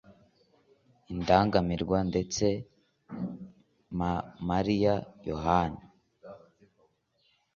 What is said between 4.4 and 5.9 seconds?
Mariya Yohana